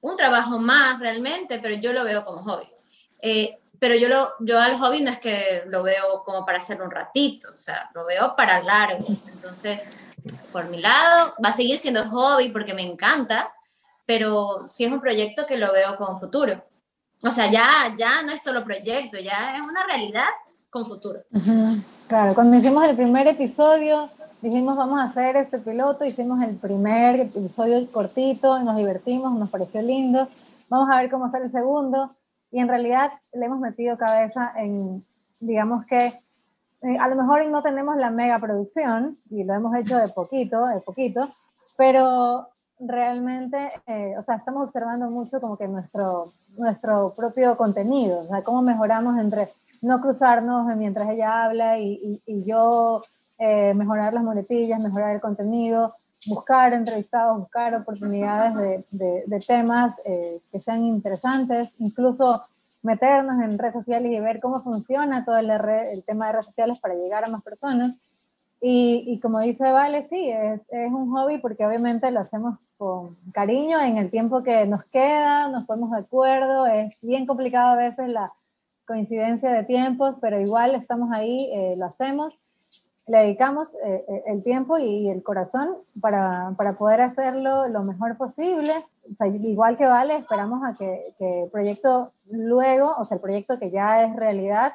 un 0.00 0.16
trabajo 0.16 0.58
más 0.58 0.98
realmente, 0.98 1.58
pero 1.58 1.74
yo 1.74 1.92
lo 1.92 2.04
veo 2.04 2.24
como 2.24 2.42
hobby. 2.42 2.68
Eh, 3.20 3.58
pero 3.78 3.94
yo, 3.94 4.08
lo, 4.08 4.32
yo 4.40 4.58
al 4.58 4.78
hobby 4.78 5.00
no 5.00 5.10
es 5.10 5.18
que 5.18 5.64
lo 5.66 5.82
veo 5.82 6.22
como 6.24 6.46
para 6.46 6.58
hacer 6.58 6.80
un 6.80 6.90
ratito, 6.90 7.48
o 7.52 7.56
sea, 7.56 7.90
lo 7.94 8.06
veo 8.06 8.34
para 8.34 8.62
largo. 8.62 9.06
Entonces, 9.32 9.90
por 10.52 10.68
mi 10.68 10.80
lado, 10.80 11.34
va 11.44 11.50
a 11.50 11.52
seguir 11.52 11.78
siendo 11.78 12.08
hobby 12.08 12.48
porque 12.48 12.74
me 12.74 12.82
encanta, 12.82 13.52
pero 14.06 14.66
sí 14.66 14.84
es 14.84 14.92
un 14.92 15.00
proyecto 15.00 15.46
que 15.46 15.56
lo 15.56 15.72
veo 15.72 15.96
con 15.96 16.18
futuro. 16.18 16.62
O 17.22 17.30
sea, 17.30 17.50
ya, 17.50 17.94
ya 17.98 18.22
no 18.22 18.32
es 18.32 18.42
solo 18.42 18.64
proyecto, 18.64 19.18
ya 19.18 19.56
es 19.56 19.66
una 19.66 19.84
realidad 19.84 20.28
con 20.70 20.84
futuro. 20.84 21.20
Uh 21.32 21.38
-huh. 21.38 21.82
Claro, 22.06 22.34
cuando 22.34 22.56
hicimos 22.56 22.84
el 22.84 22.94
primer 22.94 23.26
episodio, 23.26 24.10
dijimos 24.40 24.76
vamos 24.76 25.00
a 25.00 25.04
hacer 25.04 25.36
este 25.36 25.58
piloto, 25.58 26.04
hicimos 26.04 26.40
el 26.42 26.56
primer 26.56 27.20
episodio 27.20 27.90
cortito, 27.90 28.58
nos 28.60 28.76
divertimos, 28.76 29.32
nos 29.32 29.50
pareció 29.50 29.82
lindo, 29.82 30.28
vamos 30.68 30.88
a 30.90 31.00
ver 31.00 31.10
cómo 31.10 31.30
sale 31.30 31.46
el 31.46 31.52
segundo, 31.52 32.14
y 32.50 32.60
en 32.60 32.68
realidad 32.68 33.12
le 33.32 33.46
hemos 33.46 33.58
metido 33.58 33.98
cabeza 33.98 34.52
en, 34.56 35.04
digamos 35.40 35.84
que, 35.86 36.20
eh, 36.86 36.98
a 36.98 37.08
lo 37.08 37.16
mejor 37.16 37.44
no 37.46 37.62
tenemos 37.62 37.96
la 37.96 38.10
mega 38.10 38.38
producción, 38.38 39.18
y 39.30 39.44
lo 39.44 39.54
hemos 39.54 39.74
hecho 39.74 39.98
de 39.98 40.08
poquito, 40.08 40.66
de 40.66 40.80
poquito, 40.80 41.28
pero 41.76 42.48
realmente, 42.78 43.72
eh, 43.86 44.14
o 44.18 44.22
sea, 44.22 44.36
estamos 44.36 44.66
observando 44.66 45.10
mucho 45.10 45.40
como 45.40 45.56
que 45.56 45.66
nuestro, 45.66 46.32
nuestro 46.56 47.14
propio 47.14 47.56
contenido, 47.56 48.20
o 48.20 48.28
sea, 48.28 48.42
cómo 48.42 48.62
mejoramos 48.62 49.18
entre 49.18 49.48
no 49.82 50.00
cruzarnos 50.00 50.74
mientras 50.76 51.08
ella 51.10 51.44
habla 51.44 51.78
y, 51.78 52.20
yo 52.44 53.02
eh, 53.38 53.74
mejorar 53.74 54.14
las 54.14 54.22
muletillas, 54.22 54.82
mejorar 54.82 55.14
el 55.14 55.20
contenido, 55.20 55.94
buscar 56.26 56.72
entrevistados, 56.72 57.38
buscar 57.38 57.74
oportunidades 57.74 58.54
de, 58.54 58.84
de, 58.90 59.24
de 59.26 59.40
temas 59.40 59.94
eh, 60.04 60.40
que 60.50 60.60
sean 60.60 60.84
interesantes, 60.84 61.68
incluso 61.78 62.42
meternos 62.86 63.42
en 63.42 63.58
redes 63.58 63.74
sociales 63.74 64.10
y 64.10 64.20
ver 64.20 64.40
cómo 64.40 64.62
funciona 64.62 65.24
todo 65.24 65.36
el, 65.36 65.50
el 65.50 66.04
tema 66.04 66.26
de 66.26 66.32
redes 66.32 66.46
sociales 66.46 66.78
para 66.80 66.94
llegar 66.94 67.24
a 67.24 67.28
más 67.28 67.42
personas. 67.42 67.94
Y, 68.60 69.04
y 69.06 69.20
como 69.20 69.40
dice 69.40 69.70
Vale, 69.70 70.04
sí, 70.04 70.30
es, 70.30 70.62
es, 70.70 70.90
un 70.90 71.10
hobby 71.10 71.38
porque 71.38 71.66
obviamente 71.66 72.10
lo 72.10 72.20
hacemos 72.20 72.58
con 72.78 73.16
cariño 73.32 73.80
en 73.80 73.98
el 73.98 74.10
tiempo 74.10 74.42
que 74.42 74.66
nos 74.66 74.84
queda, 74.84 75.48
nos 75.48 75.66
ponemos 75.66 75.90
de 75.90 75.98
acuerdo, 75.98 76.66
es 76.66 76.94
bien 77.02 77.26
complicado 77.26 77.72
a 77.72 77.76
veces 77.76 78.08
la 78.08 78.32
coincidencia 78.86 79.50
de 79.50 79.64
tiempos, 79.64 80.16
pero 80.20 80.40
igual 80.40 80.74
estamos 80.74 81.10
ahí, 81.12 81.50
eh, 81.52 81.74
lo 81.76 81.86
hacemos 81.86 82.38
le 83.06 83.18
dedicamos 83.18 83.74
eh, 83.74 84.04
eh, 84.08 84.22
el 84.26 84.42
tiempo 84.42 84.78
y, 84.78 85.08
el 85.08 85.22
corazón 85.22 85.76
para, 86.00 86.52
para, 86.56 86.72
poder 86.72 87.00
hacerlo 87.00 87.68
lo 87.68 87.82
mejor 87.82 88.16
posible. 88.16 88.84
igual 89.42 89.76
que 89.76 89.86
vale, 89.86 90.16
esperamos 90.16 90.62
a 90.64 90.76
que, 90.76 91.14
que, 91.18 91.44
el 91.44 91.50
proyecto 91.50 92.12
luego, 92.30 92.94
o 92.98 93.04
sea, 93.04 93.16
el 93.16 93.20
proyecto 93.20 93.58
que 93.58 93.70
ya 93.70 94.04
es 94.04 94.16
realidad, 94.16 94.72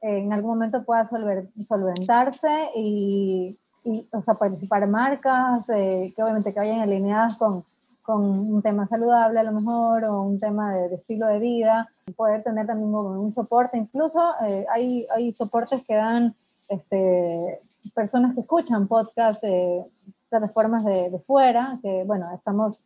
en 0.00 0.32
algún 0.32 0.50
momento 0.52 0.84
pueda 0.84 1.06
solventarse 1.06 2.70
y, 2.74 3.58
y, 3.84 4.08
o 4.12 4.20
sea, 4.20 4.34
participar 4.34 4.86
marcas 4.86 5.66
que 5.66 6.14
obviamente 6.18 6.52
que 6.52 6.60
vayan 6.60 6.80
alineadas 6.80 7.36
con, 7.36 7.64
con 8.04 8.22
un 8.22 8.60
tema 8.60 8.86
saludable 8.86 9.40
a 9.40 9.42
lo 9.42 9.52
mejor 9.52 10.04
o 10.04 10.22
un 10.22 10.38
tema 10.38 10.74
de, 10.74 10.94
estilo 10.94 11.26
de 11.26 11.38
vida, 11.38 11.88
poder 12.16 12.42
tener 12.42 12.66
también 12.66 12.94
un, 12.94 13.32
soporte, 13.32 13.78
incluso 13.78 14.20
eh, 14.46 14.66
hay, 14.70 15.06
hay 15.10 15.32
soportes 15.32 15.82
que 15.86 15.94
dan 15.94 16.34
este, 16.68 17.62
personas 17.92 18.34
que 18.34 18.40
escuchan 18.40 18.88
podcasts, 18.88 19.44
eh, 19.44 19.84
plataformas 20.28 20.84
de, 20.84 21.10
de, 21.10 21.18
fuera, 21.20 21.78
que 21.82 22.04
bueno, 22.04 22.32
estamos 22.34 22.78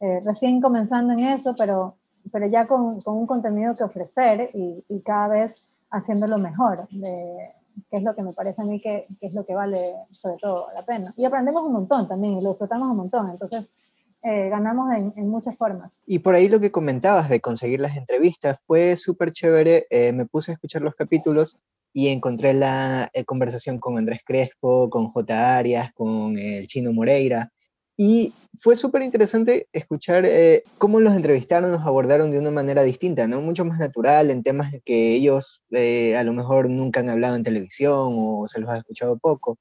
eh, 0.00 0.20
recién 0.24 0.60
comenzando 0.60 1.12
en 1.12 1.20
eso, 1.20 1.54
pero, 1.56 1.96
pero 2.32 2.46
ya 2.46 2.66
con, 2.66 3.00
con 3.00 3.16
un 3.16 3.26
contenido 3.26 3.76
que 3.76 3.84
ofrecer 3.84 4.50
y, 4.54 4.84
y, 4.88 5.00
cada 5.00 5.28
vez 5.28 5.62
haciéndolo 5.90 6.38
mejor, 6.38 6.88
de, 6.90 7.52
que 7.90 7.98
es 7.98 8.02
lo 8.02 8.14
que 8.14 8.22
me 8.22 8.32
parece 8.32 8.62
a 8.62 8.64
mí 8.64 8.80
que, 8.80 9.06
que, 9.20 9.26
es 9.26 9.34
lo 9.34 9.44
que 9.44 9.54
vale 9.54 9.94
sobre 10.12 10.36
todo 10.38 10.68
la 10.74 10.84
pena. 10.84 11.14
Y 11.16 11.24
aprendemos 11.24 11.62
un 11.64 11.72
montón 11.72 12.08
también, 12.08 12.38
y 12.38 12.40
lo 12.40 12.50
disfrutamos 12.50 12.88
un 12.88 12.96
montón, 12.96 13.30
entonces 13.30 13.66
eh, 14.22 14.48
ganamos 14.48 14.90
en, 14.96 15.12
en, 15.16 15.28
muchas 15.28 15.54
formas. 15.56 15.92
Y 16.06 16.20
por 16.20 16.34
ahí 16.34 16.48
lo 16.48 16.58
que 16.58 16.72
comentabas 16.72 17.28
de 17.28 17.40
conseguir 17.40 17.80
las 17.80 17.96
entrevistas 17.96 18.56
fue 18.66 18.96
súper 18.96 19.30
chévere. 19.30 19.86
Eh, 19.90 20.12
me 20.12 20.24
puse 20.24 20.50
a 20.50 20.54
escuchar 20.54 20.80
los 20.80 20.94
capítulos 20.94 21.58
y 21.94 22.08
encontré 22.08 22.52
la 22.52 23.08
eh, 23.14 23.24
conversación 23.24 23.78
con 23.78 23.96
Andrés 23.96 24.20
Crespo, 24.26 24.90
con 24.90 25.08
J. 25.08 25.56
Arias, 25.56 25.92
con 25.94 26.36
el 26.38 26.66
chino 26.66 26.92
Moreira. 26.92 27.50
Y 27.96 28.34
fue 28.60 28.76
súper 28.76 29.02
interesante 29.02 29.68
escuchar 29.72 30.28
cómo 30.78 30.98
los 30.98 31.14
entrevistaron, 31.14 31.70
los 31.70 31.82
abordaron 31.82 32.32
de 32.32 32.40
una 32.40 32.50
manera 32.50 32.82
distinta, 32.82 33.28
¿no? 33.28 33.40
Mucho 33.40 33.64
más 33.64 33.78
natural 33.78 34.30
en 34.32 34.42
temas 34.42 34.74
que 34.84 35.14
ellos 35.14 35.62
a 35.72 36.24
lo 36.24 36.32
mejor 36.32 36.68
nunca 36.68 36.98
han 37.00 37.08
hablado 37.08 37.36
en 37.36 37.44
televisión 37.44 38.16
o 38.18 38.48
se 38.48 38.60
los 38.60 38.68
ha 38.68 38.78
escuchado 38.78 39.16
poco. 39.16 39.58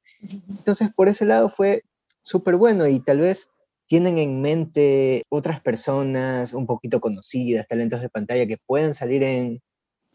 Entonces, 0.50 0.90
por 0.96 1.10
ese 1.10 1.26
lado 1.26 1.48
fue 1.50 1.84
súper 2.24 2.56
bueno 2.56 2.88
y 2.88 3.00
tal 3.00 3.20
vez 3.20 3.50
tienen 3.86 4.18
en 4.18 4.42
mente 4.42 5.24
otras 5.30 5.62
personas 5.62 6.54
un 6.54 6.66
poquito 6.66 7.00
conocidas, 7.00 7.68
talentos 7.68 8.02
de 8.02 8.10
pantalla 8.10 8.48
que 8.48 8.58
puedan 8.66 8.94
salir 8.94 9.24
en, 9.24 9.62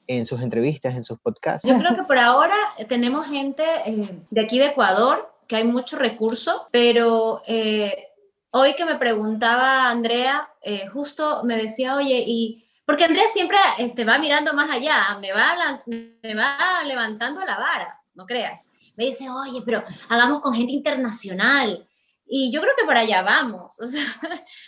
en 0.09 0.27
sus 0.27 0.41
entrevistas, 0.41 0.97
en 0.97 1.05
sus 1.05 1.19
podcasts? 1.19 1.69
Yo 1.69 1.77
creo 1.77 1.95
que 1.95 2.03
por 2.03 2.19
ahora 2.19 2.57
tenemos 2.89 3.29
gente 3.29 3.63
eh, 3.87 4.23
de 4.31 4.41
aquí 4.41 4.59
de 4.59 4.67
Ecuador, 4.67 5.33
que 5.47 5.57
hay 5.57 5.65
mucho 5.65 5.97
recurso, 5.97 6.67
pero 6.73 7.43
eh, 7.47 8.09
hoy 8.51 8.75
que 8.75 8.85
me 8.85 8.97
preguntaba 8.97 9.89
Andrea, 9.89 10.49
eh, 10.63 10.89
justo 10.89 11.43
me 11.45 11.57
decía, 11.57 11.95
oye, 11.95 12.25
y... 12.27 12.65
Porque 12.85 13.05
Andrea 13.05 13.25
siempre 13.31 13.59
este, 13.79 14.07
va 14.07 14.19
mirando 14.19 14.55
más 14.55 14.71
allá, 14.71 15.19
me 15.21 15.31
va, 15.33 15.55
me 15.87 16.35
va 16.35 16.83
levantando 16.87 17.45
la 17.45 17.59
vara, 17.59 18.01
no 18.15 18.25
creas. 18.25 18.71
Me 18.97 19.05
dice, 19.05 19.29
oye, 19.29 19.61
pero 19.63 19.85
hagamos 20.09 20.41
con 20.41 20.55
gente 20.55 20.73
internacional, 20.73 21.87
y 22.29 22.53
yo 22.53 22.61
creo 22.61 22.75
que 22.79 22.87
para 22.87 23.01
allá 23.01 23.23
vamos. 23.23 23.79
O 23.83 23.87
sea, 23.87 24.05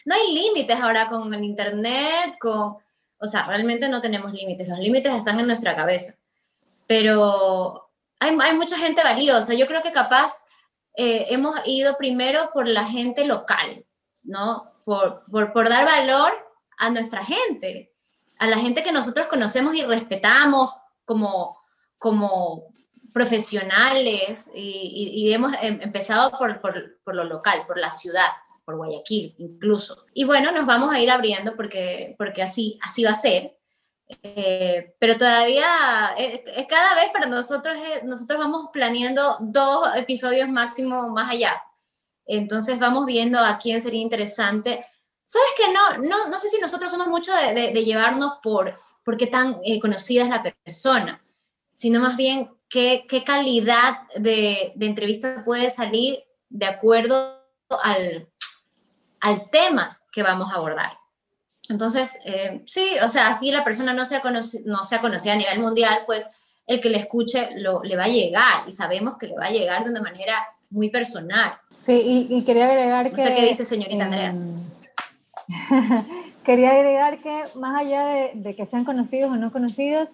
no 0.05 0.15
hay 0.15 0.35
límites 0.35 0.81
ahora 0.81 1.09
con 1.09 1.33
el 1.33 1.45
Internet, 1.45 2.37
con... 2.41 2.77
O 3.21 3.27
sea, 3.27 3.47
realmente 3.47 3.89
no 3.89 4.01
tenemos 4.01 4.33
límites. 4.33 4.69
Los 4.69 4.79
límites 4.79 5.15
están 5.15 5.39
en 5.39 5.47
nuestra 5.47 5.77
cabeza. 5.77 6.15
Pero 6.87 7.91
hay, 8.19 8.37
hay 8.41 8.57
mucha 8.57 8.77
gente 8.77 9.03
valiosa. 9.03 9.55
Yo 9.55 9.67
creo 9.67 9.83
que 9.83 9.93
capaz 9.93 10.45
eh, 10.95 11.27
hemos 11.31 11.57
ido 11.67 11.97
primero 11.97 12.51
por 12.53 12.67
la 12.67 12.85
gente 12.85 13.25
local, 13.25 13.85
¿no? 14.25 14.73
Por, 14.85 15.25
por, 15.31 15.53
por 15.53 15.69
dar 15.69 15.85
valor 15.85 16.33
a 16.79 16.91
nuestra 16.91 17.25
gente, 17.25 17.93
a 18.39 18.47
la 18.47 18.57
gente 18.57 18.83
que 18.83 18.91
nosotros 18.91 19.27
conocemos 19.27 19.77
y 19.77 19.83
respetamos 19.83 20.71
como, 21.05 21.61
como 21.99 22.71
profesionales 23.13 24.51
y, 24.55 25.33
hemos 25.33 25.53
em, 25.61 25.81
empezado 25.83 26.31
por, 26.39 26.61
por, 26.61 27.15
lo 27.15 27.25
local, 27.25 27.65
por 27.67 27.79
la 27.79 27.91
ciudad, 27.91 28.29
por 28.71 28.77
Guayaquil 28.77 29.35
incluso. 29.39 30.07
Y 30.15 30.25
bueno, 30.25 30.53
nos 30.53 30.67
vamos 30.67 30.93
a 30.93 31.01
ir 31.01 31.11
abriendo 31.11 31.57
porque, 31.57 32.15
porque 32.17 32.43
así, 32.43 32.79
así 32.83 33.03
va 33.03 33.11
a 33.11 33.15
ser. 33.15 33.57
Eh, 34.23 34.95
pero 34.99 35.17
todavía 35.17 36.15
es, 36.19 36.43
cada 36.69 36.95
vez 36.95 37.11
para 37.13 37.27
nosotros, 37.27 37.79
nosotros 38.05 38.39
vamos 38.39 38.71
planeando 38.73 39.37
dos 39.41 39.89
episodios 39.97 40.49
máximo 40.49 41.09
más 41.09 41.31
allá. 41.31 41.63
Entonces 42.27 42.79
vamos 42.79 43.07
viendo 43.07 43.39
a 43.39 43.59
quién 43.59 43.81
sería 43.81 44.01
interesante. 44.01 44.85
Sabes 45.25 45.51
que 45.57 45.73
no, 45.73 45.99
no, 46.09 46.29
no 46.29 46.39
sé 46.39 46.49
si 46.49 46.61
nosotros 46.61 46.91
somos 46.91 47.09
mucho 47.09 47.33
de, 47.35 47.73
de, 47.73 47.85
llevarnos 47.85 48.35
por, 48.43 48.79
por 49.05 49.17
qué 49.17 49.27
tan 49.27 49.59
eh, 49.65 49.81
conocida 49.81 50.25
es 50.25 50.29
la 50.29 50.43
persona, 50.43 51.23
sino 51.73 52.01
más 52.01 52.17
bien 52.17 52.51
qué, 52.69 53.25
calidad 53.27 53.99
de, 54.17 54.73
entrevista 54.81 55.45
puede 55.45 55.71
salir 55.71 56.21
de 56.49 56.67
acuerdo 56.67 57.37
al, 57.69 58.29
al 59.21 59.51
tema 59.51 60.01
que 60.13 60.23
vamos 60.23 60.51
a 60.51 60.57
abordar. 60.57 60.93
Entonces, 61.69 62.19
eh, 62.25 62.63
sí, 62.67 62.97
o 63.03 63.09
sea, 63.09 63.35
si 63.35 63.53
la 63.53 63.63
persona 63.63 63.93
no 63.93 64.05
sea, 64.05 64.23
no 64.65 64.85
sea 64.85 65.01
conocida 65.01 65.35
a 65.35 65.37
nivel 65.37 65.61
mundial, 65.61 66.01
pues 66.05 66.29
el 66.67 66.81
que 66.81 66.91
le 66.91 66.99
escuche 66.99 67.51
lo, 67.57 67.83
le 67.83 67.97
va 67.97 68.05
a 68.05 68.09
llegar 68.09 68.69
y 68.69 68.73
sabemos 68.73 69.17
que 69.19 69.29
le 69.29 69.37
va 69.37 69.47
a 69.47 69.51
llegar 69.51 69.85
de 69.85 69.91
una 69.91 70.03
manera 70.03 70.35
muy 70.71 70.91
personal. 70.91 71.53
Sí, 71.85 72.29
y, 72.29 72.45
quería 72.45 72.67
agregar 72.67 73.07
que... 73.07 73.23
¿Usted 73.23 73.35
qué 73.35 73.47
dice, 73.47 73.65
señorita 73.65 74.05
Andrea? 74.05 74.31
Em, 74.31 74.63
quería 76.45 76.73
agregar 76.73 77.21
que 77.23 77.45
más 77.55 77.81
allá 77.81 78.07
de, 78.07 78.33
de, 78.35 78.55
que 78.55 78.67
sean 78.67 78.85
conocidos 78.85 79.31
o 79.31 79.37
no 79.37 79.51
conocidos, 79.51 80.11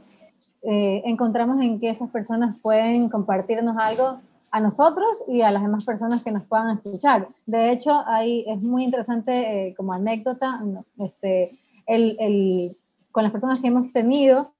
eh, 0.62 1.02
encontramos 1.04 1.60
en 1.62 1.78
que 1.78 1.90
esas 1.90 2.10
personas 2.10 2.56
pueden 2.60 3.08
compartirnos 3.08 3.76
algo 3.78 4.20
a 4.56 4.60
nosotros 4.60 5.22
y 5.28 5.42
a 5.42 5.50
las 5.50 5.62
demás 5.62 5.84
personas 5.84 6.24
que 6.24 6.32
nos 6.32 6.44
puedan 6.44 6.70
escuchar. 6.70 7.28
De 7.44 7.70
hecho, 7.70 8.02
ahí 8.06 8.42
es 8.48 8.62
muy 8.62 8.84
interesante 8.84 9.32
eh, 9.68 9.74
como 9.74 9.92
anécdota, 9.92 10.62
este, 10.98 11.58
el, 11.86 12.16
el, 12.18 12.76
con 13.12 13.24
las 13.24 13.32
personas 13.32 13.60
que 13.60 13.68
hemos 13.68 13.92
tenido, 13.92 14.52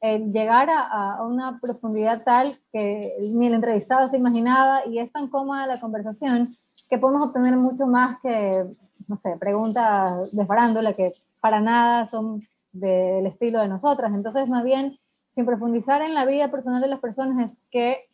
llegar 0.00 0.70
a, 0.70 1.16
a, 1.16 1.22
una 1.26 1.60
profundidad 1.60 2.24
tal 2.24 2.56
que 2.72 3.14
ni 3.20 3.46
el 3.46 3.52
entrevistado 3.52 4.08
se 4.08 4.16
imaginaba 4.16 4.86
y 4.86 4.98
es 4.98 5.12
tan 5.12 5.28
cómoda 5.28 5.66
la 5.66 5.80
conversación 5.80 6.56
que 6.88 6.98
podemos 6.98 7.28
obtener 7.28 7.54
mucho 7.56 7.86
más 7.86 8.20
que, 8.20 8.64
no 9.06 9.16
sé, 9.18 9.36
preguntas 9.38 10.32
de 10.32 10.46
farándula 10.46 10.94
que 10.94 11.12
para 11.40 11.60
nada 11.60 12.08
son 12.08 12.42
del 12.72 13.26
estilo 13.26 13.60
de 13.60 13.68
nosotras. 13.68 14.12
Entonces, 14.14 14.48
más 14.48 14.64
bien, 14.64 14.98
sin 15.32 15.44
profundizar 15.44 16.00
en 16.00 16.14
la 16.14 16.24
vida 16.24 16.50
personal 16.50 16.80
de 16.80 16.88
las 16.88 17.00
personas, 17.00 17.50
es 17.50 17.58
que 17.70 18.08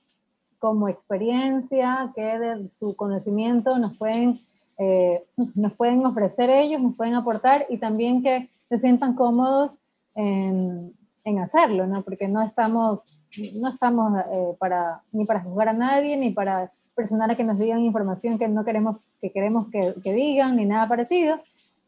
como 0.59 0.89
experiencia, 0.89 2.13
que 2.15 2.23
de 2.23 2.69
su 2.69 2.97
conocimiento 2.97 3.79
nos 3.79 3.97
pueden, 3.97 4.41
eh, 4.79 5.25
nos 5.55 5.73
pueden 5.75 6.05
ofrecer 6.05 6.51
ellos, 6.51 6.81
nos 6.81 6.97
pueden 6.97 7.15
aportar 7.15 7.67
y 7.69 7.79
también 7.79 8.23
que 8.23 8.49
se 8.69 8.79
sientan 8.79 9.15
cómodos 9.15 9.79
en, 10.15 10.93
en 11.25 11.39
hacerlo, 11.39 11.87
¿no? 11.87 12.03
Porque 12.03 12.29
no 12.29 12.43
estamos, 12.43 13.07
no 13.55 13.69
estamos 13.69 14.13
eh, 14.31 14.55
para, 14.59 15.03
ni 15.13 15.25
para 15.25 15.43
juzgar 15.43 15.69
a 15.69 15.73
nadie, 15.73 16.17
ni 16.17 16.31
para 16.31 16.73
presionar 16.95 17.31
a 17.31 17.37
que 17.37 17.45
nos 17.45 17.59
digan 17.59 17.81
información 17.81 18.39
que 18.39 18.49
no 18.49 18.65
queremos 18.65 18.99
que, 19.21 19.31
queremos 19.31 19.69
que, 19.69 19.95
que 20.03 20.13
digan, 20.13 20.57
ni 20.57 20.65
nada 20.65 20.89
parecido, 20.89 21.39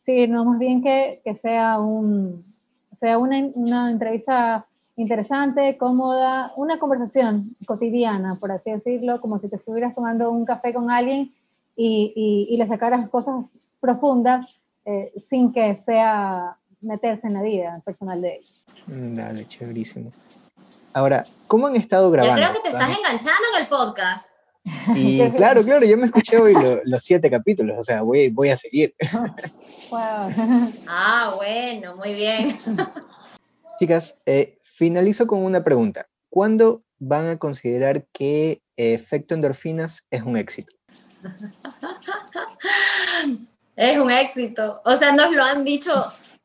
sino 0.05 0.45
más 0.45 0.59
bien 0.59 0.83
que, 0.83 1.21
que 1.25 1.35
sea, 1.35 1.81
un, 1.81 2.45
sea 2.97 3.19
una, 3.19 3.50
una 3.55 3.91
entrevista 3.91 4.67
interesante, 4.97 5.77
cómoda, 5.79 6.53
una 6.57 6.79
conversación 6.79 7.57
cotidiana, 7.67 8.37
por 8.39 8.53
así 8.53 8.71
decirlo, 8.71 9.21
como 9.21 9.39
si 9.39 9.49
te 9.49 9.57
estuvieras 9.57 9.95
tomando 9.95 10.31
un 10.31 10.45
café 10.45 10.73
con 10.73 10.91
alguien 10.91 11.33
y, 11.77 12.49
y, 12.51 12.57
le 12.57 12.67
sacaras 12.67 13.09
cosas 13.09 13.45
profundas 13.81 14.47
eh, 14.85 15.13
sin 15.29 15.53
que 15.53 15.77
sea 15.87 16.57
meterse 16.81 17.27
en 17.27 17.35
la 17.35 17.43
vida 17.43 17.81
personal 17.85 18.21
de 18.21 18.37
ellos. 18.37 18.67
Mm, 18.87 19.15
dale, 19.15 19.47
chéverísimo. 19.47 20.13
Ahora, 20.93 21.27
¿cómo 21.47 21.67
han 21.67 21.77
estado 21.77 22.11
grabando? 22.11 22.43
Yo 22.43 22.49
creo 22.49 22.63
que 22.63 22.69
te 22.69 22.75
estás 22.75 22.99
enganchando 22.99 23.43
en 23.55 23.63
el 23.63 23.69
podcast. 23.69 24.41
Y 24.95 25.21
claro, 25.37 25.65
claro, 25.65 25.87
yo 25.87 25.97
me 25.97 26.07
escuché 26.07 26.39
hoy 26.39 26.55
los 26.85 27.03
siete 27.03 27.31
capítulos, 27.31 27.79
o 27.79 27.83
sea, 27.83 28.03
voy, 28.03 28.29
voy 28.29 28.51
a 28.51 28.57
seguir. 28.57 28.95
Ah, 29.93 31.33
bueno, 31.35 31.97
muy 31.97 32.15
bien. 32.15 32.57
Chicas, 33.81 34.21
eh, 34.25 34.60
Finalizo 34.81 35.27
con 35.27 35.45
una 35.45 35.63
pregunta. 35.63 36.09
¿Cuándo 36.31 36.83
van 36.99 37.29
a 37.29 37.39
considerar 37.39 38.07
que 38.15 38.63
Efecto 38.79 39.35
Endorfinas 39.35 40.07
es 40.11 40.23
un 40.23 40.39
éxito? 40.39 40.75
es 43.77 43.99
un 43.99 44.11
éxito. 44.11 44.81
O 44.87 44.97
sea, 44.97 45.13
nos 45.13 45.37
lo 45.37 45.45
han 45.45 45.67
dicho, 45.67 45.93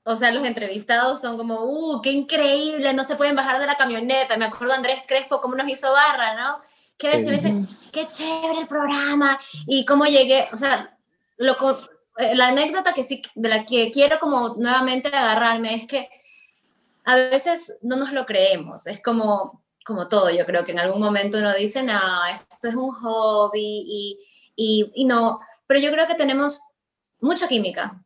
o 0.04 0.18
sea, 0.18 0.32
los 0.32 0.46
entrevistados 0.46 1.22
son 1.22 1.38
como, 1.38 1.64
¡uh, 1.64 2.02
qué 2.02 2.12
increíble! 2.12 2.94
No 2.94 3.06
se 3.06 3.16
pueden 3.16 3.38
bajar 3.38 3.62
de 3.62 3.68
la 3.68 3.78
camioneta. 3.78 4.36
Me 4.36 4.44
acuerdo 4.44 4.74
Andrés 4.74 5.00
Crespo 5.08 5.40
cómo 5.40 5.56
nos 5.56 5.70
hizo 5.70 5.94
barra, 5.94 6.36
¿no? 6.36 6.58
a 6.58 7.08
veces 7.08 7.24
me 7.24 7.32
dicen, 7.32 7.70
qué 7.94 8.10
chévere 8.12 8.60
el 8.60 8.68
programa 8.68 9.40
y 9.66 9.86
cómo 9.86 10.08
llegué, 10.08 10.50
o 10.52 10.58
sea, 10.58 10.98
lo, 11.38 11.56
eh, 12.18 12.36
la 12.36 12.50
anécdota 12.50 12.92
que 12.92 13.06
sí, 13.06 13.22
de 13.34 13.48
la 13.48 13.66
que 13.66 13.92
quiero 13.92 14.20
como 14.20 14.56
nuevamente 14.56 15.08
agarrarme 15.08 15.74
es 15.74 15.88
que 15.88 16.10
a 17.06 17.16
veces 17.16 17.74
no 17.82 17.96
nos 17.96 18.12
lo 18.12 18.26
creemos, 18.26 18.88
es 18.88 19.02
como, 19.02 19.64
como 19.86 20.08
todo, 20.08 20.30
yo 20.32 20.46
creo 20.46 20.66
que 20.66 20.72
en 20.72 20.80
algún 20.80 21.02
momento 21.02 21.38
uno 21.38 21.54
dice, 21.54 21.84
no, 21.84 22.26
esto 22.34 22.68
es 22.68 22.76
un 22.76 22.92
hobby 22.92 23.84
y, 23.88 24.20
y, 24.56 24.92
y 24.96 25.06
no, 25.06 25.40
pero 25.68 25.80
yo 25.80 25.92
creo 25.92 26.08
que 26.08 26.16
tenemos 26.16 26.62
mucha 27.20 27.48
química. 27.48 28.04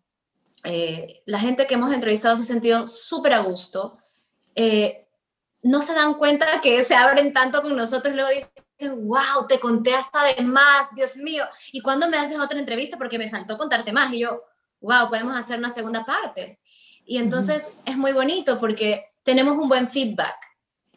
Eh, 0.64 1.22
la 1.26 1.40
gente 1.40 1.66
que 1.68 1.76
hemos 1.76 1.94
entrevistado 1.94 2.36
se 2.36 2.42
ha 2.44 2.46
sentido 2.46 2.88
súper 2.88 3.34
a 3.34 3.40
gusto. 3.40 3.94
Eh, 4.56 5.08
no 5.62 5.82
se 5.82 5.94
dan 5.94 6.16
cuenta 6.16 6.62
que 6.62 6.84
se 6.84 6.96
abren 6.96 7.34
tanto 7.34 7.62
con 7.62 7.76
nosotros, 7.76 8.16
luego 8.16 8.30
dicen, 8.30 9.08
wow, 9.08 9.46
te 9.48 9.60
conté 9.60 9.94
hasta 9.94 10.24
de 10.24 10.42
más, 10.44 10.94
Dios 10.96 11.18
mío. 11.18 11.46
¿Y 11.72 11.82
cuando 11.82 12.10
me 12.10 12.18
haces 12.18 12.40
otra 12.40 12.60
entrevista? 12.60 12.98
Porque 12.98 13.18
me 13.18 13.30
faltó 13.30 13.58
contarte 13.58 13.92
más. 13.92 14.14
Y 14.14 14.20
yo, 14.20 14.44
wow, 14.82 15.10
podemos 15.10 15.36
hacer 15.38 15.60
una 15.60 15.70
segunda 15.70 16.06
parte. 16.06 16.60
Y 17.10 17.18
entonces 17.18 17.68
es 17.86 17.98
muy 17.98 18.14
bonito 18.14 18.60
porque 18.60 19.06
tenemos 19.24 19.58
un 19.58 19.68
buen 19.68 19.90
feedback 19.90 20.36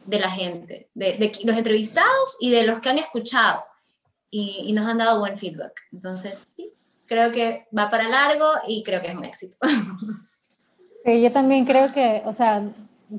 de 0.05 0.21
la 0.21 0.29
gente, 0.29 0.91
de, 0.93 1.33
los 1.43 1.57
entrevistados 1.57 2.37
y 2.39 2.51
de 2.51 2.65
los 2.65 2.81
que 2.81 2.91
han 2.91 2.99
escuchado. 2.99 3.65
Y, 4.31 4.65
y, 4.67 4.75
nos 4.75 4.87
han 4.87 4.99
dado 4.99 5.21
buen 5.21 5.39
feedback. 5.39 5.73
Entonces, 5.91 6.39
sí, 6.55 6.71
creo 7.07 7.33
que 7.33 7.67
va 7.77 7.89
para 7.89 8.11
largo 8.11 8.45
y 8.69 8.83
creo 8.83 9.01
que 9.01 9.09
es 9.09 9.17
un 9.17 9.25
éxito. 9.25 9.57
Sí, 11.05 11.21
yo 11.21 11.33
también 11.33 11.65
creo 11.65 11.91
que, 11.91 12.23
o 12.27 12.35
sea, 12.35 12.63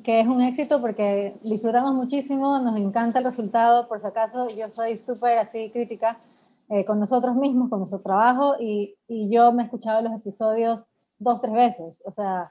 que 0.03 0.21
es 0.21 0.27
un 0.27 0.41
éxito 0.41 0.79
porque 0.79 1.35
disfrutamos 1.43 1.93
muchísimo, 1.93 2.59
nos 2.59 2.77
encanta 2.77 3.19
el 3.19 3.25
resultado, 3.25 3.88
por 3.88 4.00
si 4.00 4.07
acaso 4.07 4.50
yo 4.50 4.69
soy 4.69 4.97
súper 4.97 5.39
así 5.39 5.69
crítica 5.69 6.17
eh, 6.69 6.85
con 6.85 7.00
nosotros 7.00 7.35
mismos, 7.35 7.69
con 7.69 7.79
nuestro 7.79 8.00
trabajo 8.00 8.55
y, 8.59 8.95
y, 9.07 9.29
yo 9.29 9.51
me 9.51 9.63
he 9.63 9.65
escuchado 9.65 10.01
los 10.01 10.13
episodios 10.13 10.85
dos, 11.17 11.41
tres 11.41 11.53
veces, 11.53 11.95
o 12.05 12.12
sea, 12.12 12.50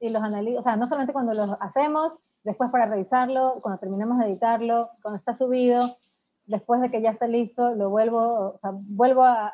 y 0.00 0.10
los 0.10 0.22
analizo, 0.22 0.60
o 0.60 0.62
sea, 0.62 0.76
no 0.76 0.86
solamente 0.86 1.12
cuando 1.12 1.34
los 1.34 1.56
hacemos, 1.60 2.12
después 2.44 2.70
para 2.70 2.86
revisarlo, 2.86 3.58
cuando 3.62 3.80
terminamos 3.80 4.18
de 4.18 4.26
editarlo, 4.26 4.90
cuando 5.02 5.18
está 5.18 5.34
subido, 5.34 5.98
después 6.46 6.80
de 6.80 6.90
que 6.90 7.02
ya 7.02 7.10
está 7.10 7.26
listo, 7.26 7.74
lo 7.74 7.90
vuelvo, 7.90 8.54
o 8.54 8.58
sea, 8.58 8.70
vuelvo 8.72 9.24
a, 9.24 9.52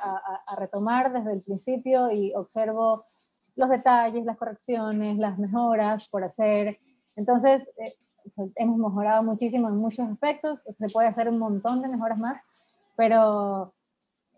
retomar 0.59 1.13
desde 1.13 1.33
el 1.33 1.43
principio 1.43 2.11
y 2.11 2.35
observo 2.35 3.07
los 3.57 3.71
detalles, 3.71 4.25
las 4.25 4.37
correcciones, 4.37 5.19
las 5.19 5.39
mejoras 5.39 6.09
por 6.09 6.25
hacer, 6.25 6.79
entonces, 7.17 7.69
eh, 7.79 7.95
hemos 8.57 8.79
mejorado 8.79 9.23
muchísimo 9.23 9.69
en 9.69 9.77
muchos 9.77 10.09
aspectos, 10.09 10.61
se 10.61 10.89
puede 10.89 11.09
hacer 11.09 11.29
un 11.29 11.39
montón 11.39 11.83
de 11.83 11.89
mejoras 11.89 12.19
más, 12.19 12.41
pero 12.97 13.75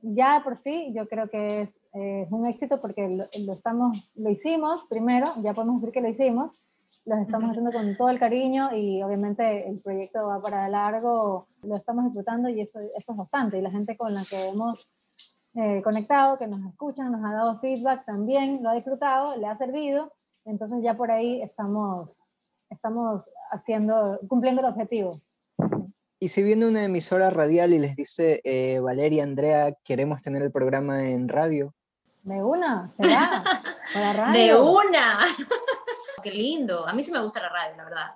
ya 0.03 0.41
por 0.43 0.57
sí 0.57 0.93
yo 0.95 1.09
creo 1.09 1.29
que 1.29 1.63
es, 1.63 1.71
eh, 1.95 2.27
un 2.31 2.47
éxito 2.47 2.81
porque 2.81 3.09
lo, 3.09 3.53
estamos, 3.53 3.97
lo 4.15 4.31
hicimos 4.31 4.85
primero, 4.89 5.33
ya 5.43 5.55
podemos 5.55 5.81
decir 5.81 5.93
que 5.93 6.01
lo 6.01 6.09
hicimos, 6.09 6.53
lo 7.05 7.17
estamos 7.17 7.51
haciendo 7.51 7.73
con 7.73 7.97
todo 7.97 8.11
el 8.11 8.19
cariño 8.19 8.75
y 8.75 9.03
obviamente 9.03 9.69
el 9.69 9.81
proyecto 9.81 10.27
va 10.27 10.41
para 10.41 10.69
largo, 10.69 11.49
lo 11.63 11.77
estamos 11.77 12.05
disfrutando 12.07 12.49
y 12.49 12.61
eso, 12.61 12.81
eso 12.81 13.13
es 13.13 13.17
bastante. 13.17 13.59
Y 13.59 13.63
la 13.63 13.71
gente 13.71 13.97
con 13.97 14.15
la 14.15 14.25
que 14.25 14.49
hemos 14.49 14.89
eh, 15.55 15.83
conectado, 15.83 16.39
que 16.39 16.47
nos 16.47 16.65
escuchan, 16.67 17.13
nos 17.13 17.25
ha 17.25 17.33
dado 17.33 17.61
feedback 17.61 18.05
también, 18.05 18.63
lo 18.63 18.71
ha 18.71 18.75
disfrutado, 18.75 19.37
le 19.37 19.47
ha 19.47 19.57
servido, 19.57 20.13
entonces 20.45 20.83
ya 20.83 20.97
por 20.97 21.11
ahí 21.11 21.43
estamos 21.43 22.17
estamos 22.71 23.25
haciendo, 23.51 24.19
cumpliendo 24.29 24.61
el 24.61 24.69
objetivo. 24.69 25.15
Y 26.21 26.29
si 26.29 26.43
viene 26.43 26.67
una 26.67 26.85
emisora 26.85 27.31
radial 27.31 27.75
y 27.75 27.79
les 27.79 27.97
dice, 27.97 28.41
eh, 28.45 28.81
Valeria, 28.81 29.25
Andrea, 29.25 29.77
queremos 29.85 30.23
tener 30.23 30.43
el 30.43 30.53
programa 30.53 31.09
en 31.11 31.29
radio. 31.29 31.75
De 32.25 32.43
una, 32.43 32.91
será. 32.97 33.45
De 34.33 34.57
una. 34.57 35.21
Qué 36.23 36.31
lindo. 36.31 36.89
A 36.89 36.95
mí 36.95 37.03
sí 37.03 37.13
me 37.13 37.21
gusta 37.21 37.41
la 37.41 37.51
radio, 37.51 37.77
la 37.77 37.85
verdad. 37.85 38.15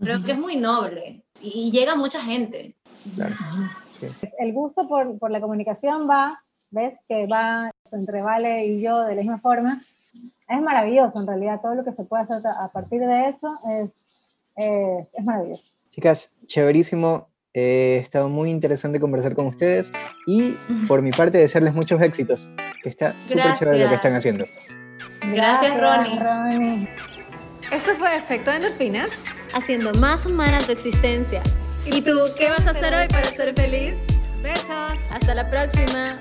Creo 0.00 0.22
que 0.24 0.32
es 0.32 0.38
muy 0.38 0.56
noble 0.56 1.22
y, 1.40 1.70
llega 1.70 1.92
a 1.92 1.96
mucha 1.96 2.20
gente. 2.20 2.74
Claro. 3.14 3.34
El 4.38 4.52
gusto 4.52 4.88
por, 4.88 5.18
por, 5.18 5.30
la 5.30 5.40
comunicación 5.40 6.08
va, 6.08 6.42
ves, 6.70 6.98
que 7.08 7.26
va 7.26 7.70
entre 7.92 8.22
Vale 8.22 8.66
y 8.66 8.80
yo 8.80 9.02
de 9.02 9.14
la 9.14 9.20
misma 9.20 9.38
forma, 9.38 9.82
es 10.48 10.60
maravilloso 10.60 11.20
en 11.20 11.26
realidad, 11.26 11.60
todo 11.60 11.74
lo 11.74 11.84
que 11.84 11.92
se 11.92 12.04
puede 12.04 12.24
hacer 12.24 12.42
a 12.46 12.68
partir 12.68 13.00
de 13.00 13.28
eso 13.28 13.58
es, 13.68 13.90
eh, 14.56 15.06
es 15.12 15.24
maravilloso. 15.24 15.64
Chicas, 15.90 16.34
chéverísimo, 16.46 17.28
he 17.54 17.98
estado 17.98 18.28
muy 18.28 18.50
interesante 18.50 18.98
conversar 18.98 19.34
con 19.34 19.46
ustedes 19.46 19.92
y 20.26 20.56
por 20.88 21.00
mi 21.02 21.12
parte 21.12 21.38
desearles 21.38 21.72
muchos 21.72 22.02
éxitos, 22.02 22.50
que 22.82 22.88
está 22.88 23.14
súper 23.24 23.54
chévere 23.54 23.78
lo 23.78 23.88
que 23.88 23.94
están 23.94 24.14
haciendo. 24.14 24.44
Gracias, 25.32 25.80
Ronnie. 25.80 26.18
Ronnie. 26.18 26.88
Esto 27.70 27.92
fue 27.96 28.16
Efecto 28.16 28.50
Endorfinas. 28.50 29.10
Haciendo 29.54 29.92
más 29.94 30.26
humana 30.26 30.58
tu 30.58 30.72
existencia. 30.72 31.40
¿Y 31.86 32.02
tú 32.02 32.18
qué 32.36 32.50
vas 32.50 32.66
a 32.66 32.70
hacer 32.70 32.92
hoy 32.92 33.06
para 33.06 33.30
ser 33.30 33.54
feliz? 33.54 33.94
Besos. 34.42 34.98
Hasta 35.10 35.34
la 35.34 35.48
próxima. 35.48 36.18